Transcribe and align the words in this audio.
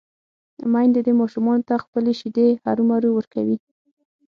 ميندې 0.73 1.01
دې 1.05 1.13
ماشومانو 1.21 1.67
ته 1.69 1.75
خپلې 1.83 2.11
شېدې 2.19 2.47
هرومرو 2.63 3.09
ورکوي 3.13 3.57